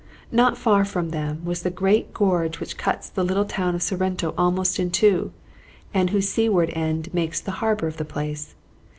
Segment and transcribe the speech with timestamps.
[0.31, 4.33] Not far from them was the great gorge which cuts the little town of Sorrento
[4.35, 5.31] almost in two,
[5.93, 8.55] and whose seaward end makes the harbor of the place.